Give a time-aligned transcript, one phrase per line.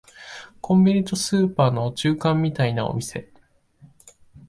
[0.61, 3.31] コンビニとスーパーの中間みたいなお店